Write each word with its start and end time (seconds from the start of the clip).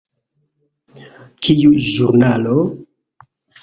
Kiu 1.47 1.77
ĵurnalo? 1.91 2.69